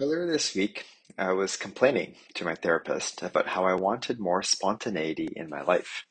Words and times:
Earlier 0.00 0.26
this 0.26 0.54
week, 0.54 0.86
I 1.18 1.32
was 1.34 1.58
complaining 1.58 2.14
to 2.36 2.44
my 2.46 2.54
therapist 2.54 3.22
about 3.22 3.48
how 3.48 3.66
I 3.66 3.74
wanted 3.74 4.18
more 4.18 4.42
spontaneity 4.42 5.28
in 5.36 5.50
my 5.50 5.60
life. 5.60 6.06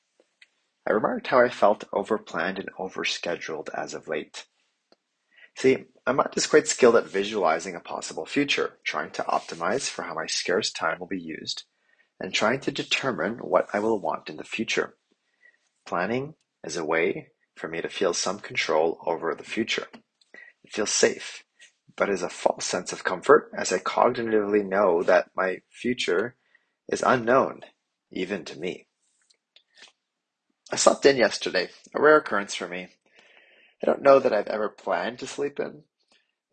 I 0.88 0.92
remarked 0.92 1.26
how 1.26 1.40
I 1.40 1.50
felt 1.50 1.90
overplanned 1.90 2.60
and 2.60 2.70
overscheduled 2.78 3.70
as 3.74 3.96
of 3.96 4.08
late. 4.08 4.46
See, 5.58 5.86
I'm 6.06 6.18
not 6.18 6.38
is 6.38 6.46
quite 6.46 6.68
skilled 6.68 6.98
at 6.98 7.08
visualizing 7.08 7.74
a 7.74 7.80
possible 7.80 8.28
future, 8.28 8.78
trying 8.86 9.10
to 9.14 9.24
optimize 9.24 9.90
for 9.90 10.04
how 10.04 10.14
my 10.14 10.28
scarce 10.28 10.72
time 10.72 11.00
will 11.00 11.08
be 11.08 11.20
used, 11.20 11.64
and 12.20 12.32
trying 12.32 12.60
to 12.60 12.72
determine 12.72 13.40
what 13.40 13.68
I 13.74 13.80
will 13.80 14.00
want 14.00 14.30
in 14.30 14.38
the 14.38 14.44
future. 14.44 14.98
Planning 15.88 16.36
is 16.64 16.78
a 16.78 16.86
way 16.86 17.30
for 17.56 17.68
me 17.68 17.82
to 17.82 17.90
feel 17.90 18.14
some 18.14 18.38
control 18.38 19.02
over 19.08 19.34
the 19.34 19.44
future. 19.44 19.88
It 20.64 20.74
feels 20.74 20.92
safe 20.92 21.44
but 22.00 22.10
is 22.10 22.24
a 22.24 22.30
false 22.30 22.66
sense 22.66 22.94
of 22.94 23.04
comfort 23.04 23.52
as 23.54 23.74
I 23.74 23.80
cognitively 23.80 24.66
know 24.66 25.04
that 25.04 25.32
my 25.36 25.58
future 25.70 26.38
is 26.88 27.04
unknown, 27.06 27.60
even 28.10 28.46
to 28.46 28.58
me. 28.58 28.88
I 30.72 30.78
slept 30.78 31.06
in 31.06 31.18
yesterday, 31.18 31.68
a 31.94 32.02
rare 32.02 32.16
occurrence 32.16 32.56
for 32.56 32.70
me. 32.70 32.88
I 33.84 33.86
don't 33.86 34.02
know 34.02 34.18
that 34.18 34.32
I've 34.32 34.48
ever 34.48 34.70
planned 34.70 35.20
to 35.20 35.28
sleep 35.28 35.60
in. 35.60 35.84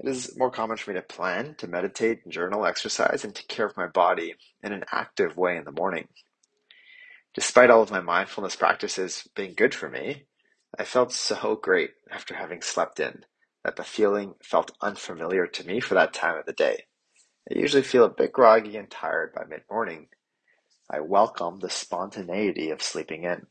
It 0.00 0.08
is 0.08 0.36
more 0.36 0.50
common 0.50 0.78
for 0.78 0.90
me 0.90 0.96
to 0.96 1.02
plan, 1.02 1.54
to 1.58 1.68
meditate, 1.68 2.28
journal, 2.28 2.66
exercise, 2.66 3.24
and 3.24 3.32
take 3.32 3.48
care 3.48 3.66
of 3.66 3.76
my 3.76 3.86
body 3.86 4.34
in 4.64 4.72
an 4.72 4.84
active 4.90 5.36
way 5.36 5.56
in 5.56 5.64
the 5.64 5.70
morning. 5.70 6.08
Despite 7.34 7.70
all 7.70 7.82
of 7.82 7.92
my 7.92 8.00
mindfulness 8.00 8.56
practices 8.56 9.28
being 9.36 9.54
good 9.54 9.76
for 9.76 9.88
me, 9.88 10.24
I 10.76 10.82
felt 10.82 11.12
so 11.12 11.54
great 11.54 11.90
after 12.10 12.34
having 12.34 12.62
slept 12.62 12.98
in 12.98 13.24
that 13.66 13.74
the 13.74 13.82
feeling 13.82 14.32
felt 14.40 14.70
unfamiliar 14.80 15.44
to 15.44 15.66
me 15.66 15.80
for 15.80 15.94
that 15.94 16.14
time 16.14 16.38
of 16.38 16.46
the 16.46 16.52
day. 16.52 16.84
I 17.50 17.58
usually 17.58 17.82
feel 17.82 18.04
a 18.04 18.08
bit 18.08 18.32
groggy 18.32 18.76
and 18.76 18.88
tired 18.88 19.34
by 19.34 19.42
mid 19.44 19.62
morning. 19.68 20.06
I 20.88 21.00
welcome 21.00 21.58
the 21.58 21.68
spontaneity 21.68 22.70
of 22.70 22.80
sleeping 22.80 23.24
in. 23.24 23.48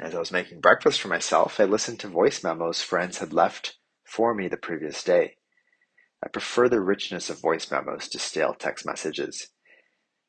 As 0.00 0.16
I 0.16 0.18
was 0.18 0.32
making 0.32 0.60
breakfast 0.62 1.00
for 1.00 1.06
myself, 1.06 1.60
I 1.60 1.64
listened 1.64 2.00
to 2.00 2.08
voice 2.08 2.42
memos 2.42 2.82
friends 2.82 3.18
had 3.18 3.32
left 3.32 3.76
for 4.04 4.34
me 4.34 4.48
the 4.48 4.56
previous 4.56 5.04
day. 5.04 5.36
I 6.20 6.26
prefer 6.26 6.68
the 6.68 6.80
richness 6.80 7.30
of 7.30 7.40
voice 7.40 7.70
memos 7.70 8.08
to 8.08 8.18
stale 8.18 8.52
text 8.52 8.84
messages. 8.84 9.50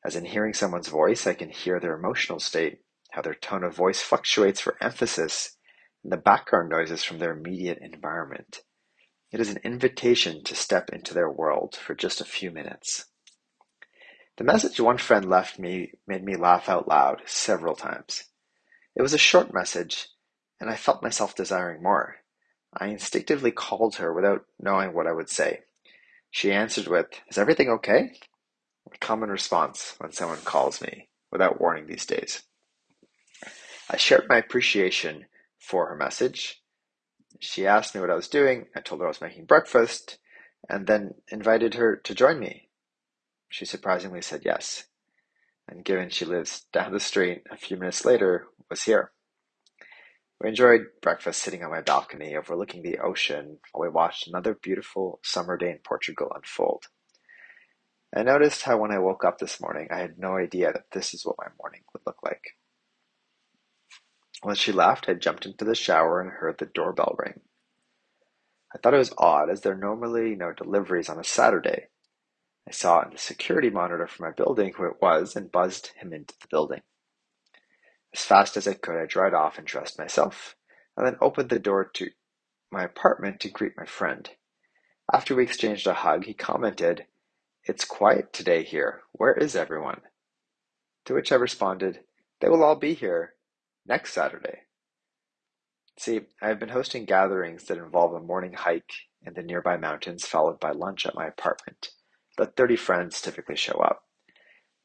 As 0.04 0.14
in 0.14 0.26
hearing 0.26 0.54
someone's 0.54 0.86
voice, 0.86 1.26
I 1.26 1.34
can 1.34 1.50
hear 1.50 1.80
their 1.80 1.96
emotional 1.96 2.38
state, 2.38 2.82
how 3.10 3.20
their 3.20 3.34
tone 3.34 3.64
of 3.64 3.74
voice 3.74 4.00
fluctuates 4.00 4.60
for 4.60 4.76
emphasis 4.80 5.57
the 6.04 6.16
background 6.16 6.68
noises 6.68 7.04
from 7.04 7.18
their 7.18 7.32
immediate 7.32 7.78
environment. 7.80 8.62
It 9.30 9.40
is 9.40 9.50
an 9.50 9.60
invitation 9.64 10.42
to 10.44 10.54
step 10.54 10.90
into 10.90 11.12
their 11.12 11.30
world 11.30 11.74
for 11.74 11.94
just 11.94 12.20
a 12.20 12.24
few 12.24 12.50
minutes. 12.50 13.06
The 14.38 14.44
message 14.44 14.80
one 14.80 14.98
friend 14.98 15.28
left 15.28 15.58
me 15.58 15.92
made 16.06 16.24
me 16.24 16.36
laugh 16.36 16.68
out 16.68 16.88
loud 16.88 17.22
several 17.26 17.74
times. 17.74 18.24
It 18.94 19.02
was 19.02 19.12
a 19.12 19.18
short 19.18 19.52
message, 19.52 20.08
and 20.60 20.70
I 20.70 20.76
felt 20.76 21.02
myself 21.02 21.34
desiring 21.34 21.82
more. 21.82 22.16
I 22.72 22.86
instinctively 22.86 23.50
called 23.50 23.96
her 23.96 24.12
without 24.12 24.44
knowing 24.60 24.92
what 24.92 25.06
I 25.06 25.12
would 25.12 25.28
say. 25.28 25.60
She 26.30 26.52
answered 26.52 26.86
with, 26.86 27.06
Is 27.28 27.38
everything 27.38 27.68
okay? 27.68 28.12
A 28.92 28.98
common 28.98 29.30
response 29.30 29.94
when 29.98 30.12
someone 30.12 30.40
calls 30.40 30.80
me 30.80 31.08
without 31.30 31.60
warning 31.60 31.86
these 31.86 32.06
days. 32.06 32.42
I 33.90 33.96
shared 33.96 34.28
my 34.28 34.38
appreciation 34.38 35.26
for 35.58 35.88
her 35.88 35.96
message. 35.96 36.62
She 37.40 37.66
asked 37.66 37.94
me 37.94 38.00
what 38.00 38.10
I 38.10 38.14
was 38.14 38.28
doing. 38.28 38.66
I 38.74 38.80
told 38.80 39.00
her 39.00 39.06
I 39.06 39.10
was 39.10 39.20
making 39.20 39.46
breakfast 39.46 40.18
and 40.68 40.86
then 40.86 41.14
invited 41.28 41.74
her 41.74 41.96
to 41.96 42.14
join 42.14 42.38
me. 42.38 42.68
She 43.48 43.64
surprisingly 43.64 44.22
said 44.22 44.42
yes. 44.44 44.84
And 45.68 45.84
given 45.84 46.10
she 46.10 46.24
lives 46.24 46.66
down 46.72 46.92
the 46.92 47.00
street, 47.00 47.42
a 47.50 47.56
few 47.56 47.76
minutes 47.76 48.04
later 48.04 48.46
was 48.70 48.82
here. 48.82 49.12
We 50.40 50.48
enjoyed 50.48 50.86
breakfast 51.02 51.42
sitting 51.42 51.64
on 51.64 51.70
my 51.70 51.80
balcony 51.80 52.36
overlooking 52.36 52.82
the 52.82 52.98
ocean 52.98 53.58
while 53.72 53.88
we 53.88 53.92
watched 53.92 54.28
another 54.28 54.54
beautiful 54.54 55.20
summer 55.24 55.56
day 55.56 55.70
in 55.70 55.78
Portugal 55.84 56.32
unfold. 56.34 56.84
I 58.14 58.22
noticed 58.22 58.62
how 58.62 58.78
when 58.78 58.92
I 58.92 58.98
woke 58.98 59.24
up 59.24 59.38
this 59.38 59.60
morning, 59.60 59.88
I 59.90 59.98
had 59.98 60.18
no 60.18 60.36
idea 60.36 60.72
that 60.72 60.90
this 60.92 61.12
is 61.12 61.26
what 61.26 61.36
my 61.38 61.48
morning 61.60 61.82
would 61.92 62.02
look 62.06 62.22
like. 62.22 62.42
When 64.42 64.54
she 64.54 64.70
left, 64.70 65.08
I 65.08 65.14
jumped 65.14 65.46
into 65.46 65.64
the 65.64 65.74
shower 65.74 66.20
and 66.20 66.30
heard 66.30 66.58
the 66.58 66.66
doorbell 66.66 67.16
ring. 67.18 67.40
I 68.72 68.78
thought 68.78 68.94
it 68.94 68.98
was 68.98 69.14
odd, 69.18 69.50
as 69.50 69.62
there 69.62 69.72
are 69.72 69.76
normally 69.76 70.36
no 70.36 70.52
deliveries 70.52 71.08
on 71.08 71.18
a 71.18 71.24
Saturday. 71.24 71.88
I 72.66 72.70
saw 72.70 73.02
in 73.02 73.10
the 73.10 73.18
security 73.18 73.70
monitor 73.70 74.06
for 74.06 74.22
my 74.22 74.30
building 74.30 74.74
who 74.74 74.84
it 74.84 75.00
was 75.00 75.34
and 75.34 75.50
buzzed 75.50 75.88
him 75.96 76.12
into 76.12 76.34
the 76.40 76.46
building. 76.48 76.82
As 78.14 78.22
fast 78.22 78.56
as 78.56 78.68
I 78.68 78.74
could, 78.74 78.96
I 78.96 79.06
dried 79.06 79.34
off 79.34 79.58
and 79.58 79.66
dressed 79.66 79.98
myself, 79.98 80.54
and 80.96 81.06
then 81.06 81.16
opened 81.20 81.48
the 81.48 81.58
door 81.58 81.84
to 81.94 82.10
my 82.70 82.84
apartment 82.84 83.40
to 83.40 83.48
greet 83.48 83.76
my 83.76 83.86
friend. 83.86 84.30
After 85.12 85.34
we 85.34 85.42
exchanged 85.42 85.86
a 85.86 85.94
hug, 85.94 86.24
he 86.24 86.34
commented, 86.34 87.06
It's 87.64 87.84
quiet 87.84 88.32
today 88.32 88.62
here. 88.62 89.02
Where 89.12 89.32
is 89.32 89.56
everyone? 89.56 90.02
To 91.06 91.14
which 91.14 91.32
I 91.32 91.36
responded, 91.36 92.00
They 92.40 92.48
will 92.48 92.62
all 92.62 92.76
be 92.76 92.94
here 92.94 93.34
next 93.88 94.12
Saturday. 94.12 94.60
See, 95.98 96.20
I 96.40 96.48
have 96.48 96.60
been 96.60 96.68
hosting 96.68 97.06
gatherings 97.06 97.64
that 97.64 97.78
involve 97.78 98.14
a 98.14 98.20
morning 98.20 98.52
hike 98.52 98.92
in 99.26 99.34
the 99.34 99.42
nearby 99.42 99.76
mountains, 99.76 100.24
followed 100.24 100.60
by 100.60 100.70
lunch 100.70 101.06
at 101.06 101.14
my 101.14 101.26
apartment. 101.26 101.88
About 102.36 102.56
30 102.56 102.76
friends 102.76 103.20
typically 103.20 103.56
show 103.56 103.78
up. 103.80 104.04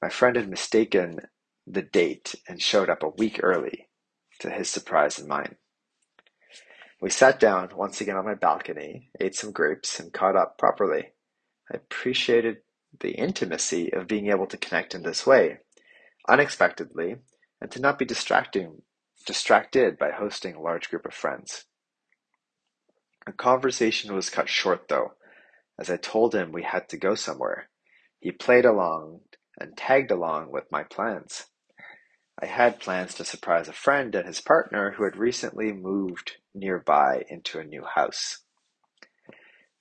My 0.02 0.10
friend 0.10 0.36
had 0.36 0.50
mistaken 0.50 1.20
the 1.68 1.84
date 1.84 2.34
and 2.48 2.62
showed 2.62 2.90
up 2.90 3.04
a 3.04 3.10
week 3.10 3.40
early, 3.44 3.90
to 4.40 4.50
his 4.50 4.70
surprise 4.70 5.20
and 5.20 5.28
mine. 5.28 5.58
We 7.00 7.10
sat 7.10 7.40
down 7.40 7.70
once 7.76 8.02
again 8.02 8.16
on 8.16 8.26
my 8.26 8.34
balcony, 8.34 9.12
ate 9.20 9.36
some 9.36 9.52
grapes, 9.52 10.00
and 10.00 10.12
caught 10.12 10.36
up 10.36 10.58
properly. 10.58 11.14
I 11.72 11.76
appreciated 11.76 12.58
the 13.00 13.12
intimacy 13.12 13.94
of 13.94 14.08
being 14.08 14.30
able 14.30 14.48
to 14.48 14.58
connect 14.58 14.96
in 14.96 15.04
this 15.04 15.28
way, 15.28 15.60
unexpectedly, 16.28 17.18
and 17.62 17.70
to 17.72 17.82
not 17.82 18.00
be 18.00 18.06
distracting 18.06 18.82
distracted 19.24 19.98
by 19.98 20.12
hosting 20.12 20.56
a 20.56 20.62
large 20.62 20.90
group 20.90 21.06
of 21.06 21.14
friends. 21.14 21.66
Our 23.26 23.34
conversation 23.34 24.14
was 24.14 24.30
cut 24.30 24.50
short, 24.50 24.88
though, 24.90 25.14
as 25.80 25.90
I 25.90 25.98
told 25.98 26.36
him 26.36 26.52
we 26.52 26.64
had 26.64 26.90
to 26.90 26.98
go 26.98 27.16
somewhere. 27.16 27.70
He 28.20 28.32
played 28.32 28.66
along 28.66 29.22
and 29.60 29.78
tagged 29.78 30.12
along 30.12 30.52
with 30.52 30.72
my 30.72 30.84
plans. 30.84 31.46
I 32.42 32.48
had 32.48 32.80
plans 32.80 33.14
to 33.16 33.26
surprise 33.26 33.68
a 33.68 33.74
friend 33.74 34.14
and 34.16 34.26
his 34.26 34.42
partner 34.42 34.92
who 34.92 35.04
had 35.04 35.16
recently 35.16 35.72
moved 35.72 36.38
nearby 36.54 37.24
into 37.30 37.60
a 37.60 37.64
new 37.64 37.84
house. 37.84 38.40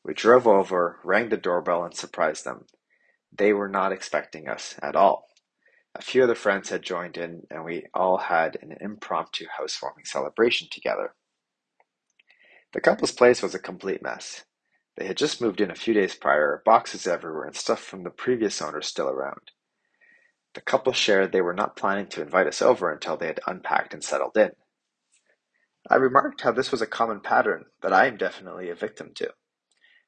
We 0.05 0.15
drove 0.15 0.47
over, 0.47 1.01
rang 1.05 1.29
the 1.29 1.37
doorbell, 1.37 1.85
and 1.85 1.95
surprised 1.95 2.45
them. 2.45 2.67
They 3.33 3.53
were 3.53 3.69
not 3.69 3.93
expecting 3.93 4.49
us 4.49 4.75
at 4.83 4.97
all. 4.97 5.29
A 5.95 6.03
few 6.03 6.25
other 6.25 6.35
friends 6.35 6.71
had 6.71 6.83
joined 6.83 7.19
in, 7.19 7.47
and 7.51 7.65
we 7.65 7.87
all 7.93 8.17
had 8.17 8.57
an 8.63 8.77
impromptu 8.81 9.47
housewarming 9.59 10.07
celebration 10.07 10.69
together. 10.71 11.15
The 12.73 12.81
couple's 12.81 13.13
place 13.13 13.43
was 13.43 13.55
a 13.55 13.59
complete 13.59 14.03
mess. 14.03 14.45
They 14.97 15.07
had 15.07 15.19
just 15.19 15.41
moved 15.41 15.61
in 15.61 15.71
a 15.71 15.75
few 15.75 15.93
days 15.93 16.15
prior, 16.15 16.63
boxes 16.65 17.07
everywhere, 17.07 17.45
and 17.45 17.57
stuff 17.57 17.81
from 17.81 18.05
the 18.05 18.11
previous 18.11 18.63
owner 18.63 18.81
still 18.81 19.09
around. 19.09 19.53
The 20.55 20.63
couple 20.63 20.95
shared 20.95 21.33
they 21.33 21.43
were 21.43 21.55
not 21.55 21.77
planning 21.77 22.09
to 22.09 22.23
invite 22.23 22.47
us 22.47 22.63
over 22.63 22.91
until 22.91 23.17
they 23.17 23.27
had 23.27 23.41
unpacked 23.47 23.95
and 23.95 24.03
settled 24.03 24.37
in. 24.37 24.53
I 25.91 25.97
remarked 25.97 26.43
how 26.43 26.53
this 26.53 26.71
was 26.71 26.81
a 26.83 26.87
common 26.87 27.21
pattern 27.21 27.67
that 27.83 27.93
I 27.93 28.07
am 28.07 28.17
definitely 28.17 28.71
a 28.71 28.75
victim 28.75 29.13
to. 29.17 29.35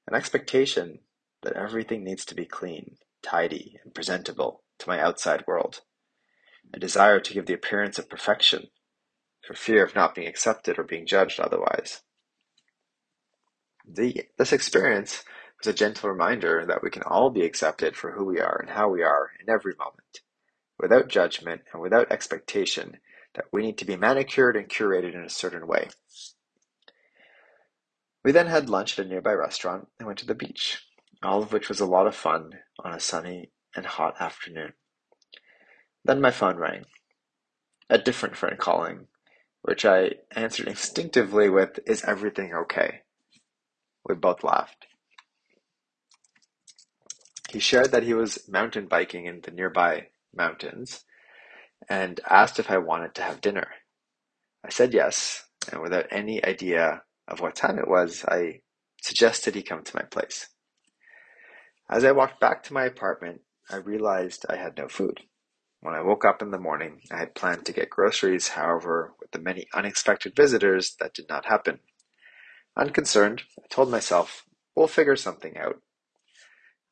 An 0.07 0.15
expectation 0.15 1.01
that 1.43 1.55
everything 1.55 2.05
needs 2.05 2.25
to 2.27 2.35
be 2.35 2.47
clean, 2.47 2.97
tidy, 3.23 3.79
and 3.85 3.95
presentable 3.95 4.64
to 4.79 4.89
my 4.89 5.01
outside 5.01 5.45
world, 5.47 5.81
a 6.73 6.79
desire 6.79 7.21
to 7.21 7.35
give 7.35 7.47
the 7.47 7.55
appearance 7.55 7.99
of 7.99 8.09
perfection, 8.09 8.69
for 9.47 9.55
fear 9.55 9.85
of 9.85 9.95
not 9.95 10.15
being 10.15 10.27
accepted 10.27 10.79
or 10.79 10.85
being 10.85 11.07
judged 11.07 11.39
otherwise. 11.39 12.03
The, 13.87 14.25
this 14.39 14.53
experience 14.53 15.25
was 15.59 15.67
a 15.73 15.77
gentle 15.77 16.11
reminder 16.11 16.65
that 16.67 16.83
we 16.83 16.91
can 16.91 17.03
all 17.03 17.31
be 17.31 17.45
accepted 17.45 17.97
for 17.97 18.13
who 18.13 18.25
we 18.25 18.41
are 18.41 18.59
and 18.61 18.71
how 18.71 18.89
we 18.89 19.03
are 19.03 19.31
in 19.41 19.53
every 19.53 19.75
moment, 19.79 20.21
without 20.79 21.09
judgment 21.09 21.63
and 21.73 21.83
without 21.83 22.11
expectation 22.11 22.99
that 23.35 23.47
we 23.53 23.63
need 23.63 23.79
to 23.79 23.85
be 23.85 23.97
manicured 23.97 24.57
and 24.57 24.69
curated 24.69 25.15
in 25.15 25.25
a 25.25 25.31
certain 25.31 25.67
way. 25.67 25.89
We 28.25 28.33
then 28.33 28.47
had 28.47 28.71
lunch 28.71 28.99
at 28.99 29.05
a 29.05 29.09
nearby 29.09 29.35
restaurant 29.35 29.89
and 29.99 30.07
went 30.07 30.19
to 30.21 30.27
the 30.27 30.35
beach, 30.35 30.83
all 31.23 31.43
of 31.43 31.53
which 31.53 31.69
was 31.69 31.81
a 31.81 31.87
lot 31.87 32.07
of 32.07 32.15
fun 32.15 32.53
on 32.83 32.95
a 32.95 33.01
sunny 33.01 33.51
and 33.77 33.87
hot 33.87 34.15
afternoon. 34.21 34.73
Then 36.05 36.21
my 36.21 36.31
phone 36.31 36.57
rang. 36.57 36.85
A 37.91 37.99
different 37.99 38.37
friend 38.37 38.59
calling, 38.59 39.07
which 39.63 39.85
I 39.85 40.13
answered 40.33 40.69
instinctively 40.69 41.49
with, 41.49 41.79
Is 41.87 42.05
everything 42.05 42.55
okay? 42.55 43.01
We 44.07 44.15
both 44.15 44.45
laughed. 44.45 44.87
He 47.51 47.59
shared 47.59 47.93
that 47.93 48.03
he 48.03 48.15
was 48.15 48.49
mountain 48.49 48.87
biking 48.87 49.27
in 49.27 49.41
the 49.43 49.51
nearby 49.51 50.09
mountains 50.35 51.05
and 51.89 52.21
asked 52.29 52.59
if 52.59 52.71
I 52.71 52.79
wanted 52.79 53.15
to 53.15 53.23
have 53.23 53.41
dinner. 53.41 53.69
I 54.65 54.71
said 54.71 54.95
yes, 54.95 55.45
and 55.71 55.81
without 55.81 56.07
any 56.11 56.45
idea 56.45 57.03
of 57.29 57.41
what 57.41 57.55
time 57.55 57.79
it 57.79 57.89
was, 57.89 58.25
I 58.27 58.61
suggested 59.03 59.55
he 59.55 59.63
come 59.63 59.85
to 59.85 59.97
my 59.97 60.03
place. 60.03 60.49
As 61.89 62.05
I 62.05 62.13
walked 62.13 62.41
back 62.41 62.63
to 62.65 62.73
my 62.73 62.85
apartment, 62.85 63.43
I 63.71 63.77
realized 63.77 64.47
I 64.49 64.57
had 64.57 64.77
no 64.77 64.89
food. 64.89 65.23
When 65.81 65.95
I 65.95 66.03
woke 66.03 66.25
up 66.25 66.43
in 66.43 66.51
the 66.51 66.59
morning, 66.59 67.03
I 67.11 67.19
had 67.19 67.35
planned 67.35 67.67
to 67.67 67.73
get 67.73 67.91
groceries, 67.91 68.49
however, 68.49 69.13
with 69.21 69.33
the 69.33 69.39
many 69.39 69.69
unexpected 69.75 70.35
visitors, 70.37 70.97
that 71.01 71.15
did 71.15 71.29
not 71.29 71.47
happen. 71.47 71.81
Unconcerned, 72.77 73.43
I 73.63 73.67
told 73.69 73.91
myself, 73.91 74.47
we'll 74.75 74.89
figure 74.89 75.17
something 75.17 75.57
out. 75.57 75.81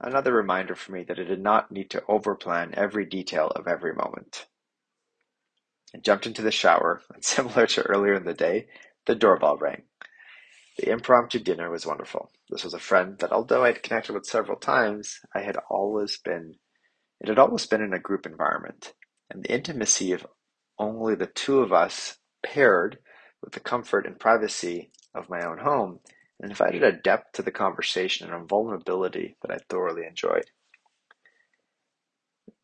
Another 0.00 0.32
reminder 0.32 0.74
for 0.74 0.92
me 0.92 1.04
that 1.04 1.18
I 1.18 1.24
did 1.24 1.40
not 1.42 1.70
need 1.70 1.90
to 1.90 2.02
overplan 2.02 2.74
every 2.74 3.06
detail 3.06 3.48
of 3.48 3.68
every 3.68 3.94
moment. 3.94 4.46
I 5.94 5.98
jumped 5.98 6.26
into 6.26 6.42
the 6.42 6.50
shower, 6.50 7.02
and 7.14 7.24
similar 7.24 7.66
to 7.68 7.82
earlier 7.82 8.14
in 8.14 8.24
the 8.24 8.34
day, 8.34 8.68
the 9.06 9.14
doorbell 9.14 9.56
rang. 9.56 9.82
The 10.78 10.90
impromptu 10.90 11.38
dinner 11.38 11.70
was 11.70 11.86
wonderful. 11.86 12.30
This 12.48 12.64
was 12.64 12.74
a 12.74 12.78
friend 12.78 13.18
that, 13.18 13.32
although 13.32 13.64
I 13.64 13.68
had 13.68 13.82
connected 13.82 14.14
with 14.14 14.26
several 14.26 14.58
times, 14.58 15.20
I 15.34 15.40
had 15.40 15.56
always 15.70 16.18
been 16.18 16.56
it 17.22 17.28
had 17.28 17.38
always 17.38 17.66
been 17.66 17.80
in 17.80 17.92
a 17.92 18.00
group 18.00 18.26
environment, 18.26 18.94
and 19.30 19.44
the 19.44 19.52
intimacy 19.52 20.10
of 20.12 20.26
only 20.76 21.14
the 21.14 21.26
two 21.26 21.60
of 21.60 21.72
us 21.72 22.18
paired 22.44 22.98
with 23.40 23.52
the 23.52 23.60
comfort 23.60 24.06
and 24.06 24.18
privacy 24.18 24.90
of 25.14 25.30
my 25.30 25.46
own 25.46 25.58
home 25.58 26.00
invited 26.42 26.82
a 26.82 26.90
depth 26.90 27.32
to 27.32 27.42
the 27.42 27.52
conversation 27.52 28.26
and 28.26 28.42
a 28.42 28.44
vulnerability 28.44 29.36
that 29.40 29.52
I 29.52 29.58
thoroughly 29.68 30.04
enjoyed. 30.04 30.50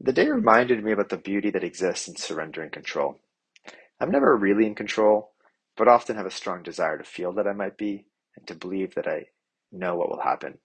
The 0.01 0.13
day 0.13 0.29
reminded 0.29 0.83
me 0.83 0.91
about 0.91 1.11
the 1.11 1.17
beauty 1.17 1.51
that 1.51 1.63
exists 1.63 2.09
in 2.09 2.17
surrendering 2.17 2.71
control. 2.71 3.21
I'm 4.01 4.11
never 4.11 4.37
really 4.37 4.67
in 4.67 4.75
control, 4.75 5.33
but 5.77 5.87
often 5.87 6.17
have 6.17 6.27
a 6.27 6.33
strong 6.33 6.65
desire 6.65 6.99
to 6.99 7.05
feel 7.05 7.33
that 7.35 7.47
I 7.47 7.53
might 7.53 7.79
be 7.79 8.07
and 8.37 8.45
to 8.49 8.57
believe 8.57 8.97
that 8.97 9.07
I 9.07 9.27
know 9.71 9.95
what 9.95 10.09
will 10.09 10.23
happen. 10.23 10.59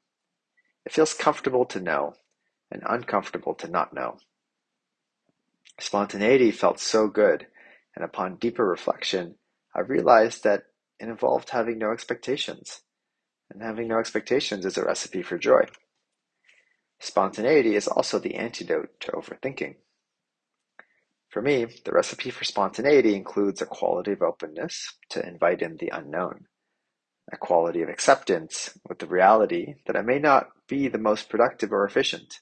It 0.83 0.93
feels 0.93 1.13
comfortable 1.13 1.65
to 1.65 1.79
know 1.79 2.15
and 2.73 2.83
uncomfortable 2.85 3.53
to 3.53 3.69
not 3.69 3.93
know. 3.93 4.17
Spontaneity 5.79 6.51
felt 6.51 6.79
so 6.79 7.07
good, 7.07 7.47
and 7.95 8.03
upon 8.03 8.35
deeper 8.35 8.65
reflection, 8.65 9.35
I 9.73 9.81
realized 9.81 10.43
that 10.43 10.65
it 10.99 11.07
involved 11.07 11.51
having 11.51 11.77
no 11.77 11.91
expectations 11.91 12.81
and 13.53 13.61
having 13.61 13.87
no 13.87 13.99
expectations 13.99 14.65
is 14.65 14.77
a 14.77 14.83
recipe 14.83 15.21
for 15.21 15.37
joy. 15.37 15.65
Spontaneity 16.99 17.75
is 17.75 17.87
also 17.87 18.19
the 18.19 18.35
antidote 18.35 18.99
to 19.01 19.11
overthinking. 19.11 19.75
For 21.29 21.41
me, 21.41 21.65
the 21.83 21.91
recipe 21.91 22.29
for 22.29 22.43
spontaneity 22.43 23.15
includes 23.15 23.61
a 23.61 23.65
quality 23.65 24.11
of 24.11 24.21
openness 24.21 24.93
to 25.09 25.27
invite 25.27 25.61
in 25.61 25.77
the 25.77 25.89
unknown, 25.89 26.45
a 27.31 27.37
quality 27.37 27.81
of 27.81 27.89
acceptance 27.89 28.77
with 28.87 28.99
the 28.99 29.07
reality 29.07 29.75
that 29.85 29.97
I 29.97 30.01
may 30.01 30.19
not 30.19 30.49
be 30.67 30.87
the 30.87 30.97
most 30.97 31.29
productive 31.29 31.71
or 31.71 31.85
efficient, 31.85 32.39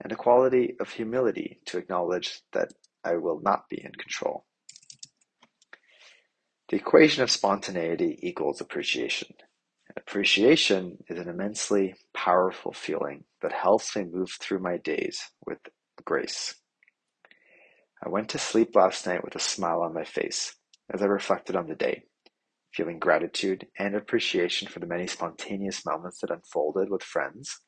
and 0.00 0.12
a 0.12 0.16
quality 0.16 0.76
of 0.80 0.90
humility 0.90 1.60
to 1.66 1.78
acknowledge 1.78 2.42
that 2.52 2.72
I 3.04 3.16
will 3.16 3.40
not 3.40 3.68
be 3.68 3.82
in 3.82 3.92
control. 3.92 4.44
The 6.68 6.76
equation 6.76 7.22
of 7.22 7.30
spontaneity 7.30 8.18
equals 8.22 8.60
appreciation. 8.60 9.34
Appreciation 9.96 10.98
is 11.08 11.18
an 11.18 11.28
immensely 11.28 11.94
powerful 12.14 12.72
feeling 12.72 13.24
that 13.42 13.52
helps 13.52 13.96
me 13.96 14.04
move 14.04 14.30
through 14.40 14.60
my 14.60 14.76
days 14.76 15.20
with 15.46 15.58
grace. 16.04 16.54
I 18.04 18.08
went 18.08 18.28
to 18.30 18.38
sleep 18.38 18.76
last 18.76 19.06
night 19.06 19.24
with 19.24 19.34
a 19.34 19.40
smile 19.40 19.82
on 19.82 19.92
my 19.92 20.04
face 20.04 20.54
as 20.92 21.02
I 21.02 21.06
reflected 21.06 21.56
on 21.56 21.66
the 21.68 21.74
day, 21.74 22.04
feeling 22.72 22.98
gratitude 22.98 23.66
and 23.78 23.94
appreciation 23.94 24.68
for 24.68 24.78
the 24.78 24.86
many 24.86 25.06
spontaneous 25.06 25.84
moments 25.84 26.20
that 26.20 26.30
unfolded 26.30 26.88
with 26.88 27.02
friends. 27.02 27.60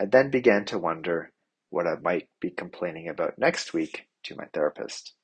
I 0.00 0.06
then 0.06 0.30
began 0.30 0.66
to 0.66 0.78
wonder 0.78 1.32
what 1.70 1.88
I 1.88 1.96
might 1.96 2.30
be 2.40 2.50
complaining 2.50 3.08
about 3.08 3.38
next 3.38 3.74
week 3.74 4.08
to 4.24 4.36
my 4.36 4.46
therapist. 4.54 5.15